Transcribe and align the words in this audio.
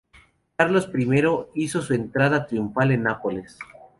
Carlos 0.57 0.89
I 0.95 1.47
hizo 1.53 1.81
su 1.83 1.93
entrada 1.93 2.47
triunfal 2.47 2.89
en 2.91 3.03
Nápoles. 3.03 3.59